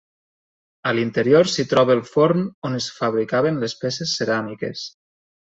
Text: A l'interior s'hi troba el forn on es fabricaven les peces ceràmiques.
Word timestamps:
A 0.91 0.93
l'interior 0.99 1.51
s'hi 1.55 1.65
troba 1.75 1.93
el 1.97 2.01
forn 2.13 2.41
on 2.71 2.79
es 2.79 2.89
fabricaven 2.97 3.63
les 3.65 3.79
peces 3.85 4.19
ceràmiques. 4.23 4.91